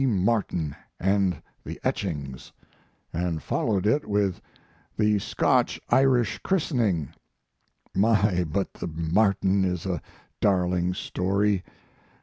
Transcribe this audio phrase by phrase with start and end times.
[0.03, 0.99] Martin &
[1.63, 2.51] the etchings,
[2.91, 4.41] & followed it with
[4.97, 7.09] the Scotch Irish christening.
[7.93, 10.01] My, but the Martin is a
[10.41, 11.63] darling story!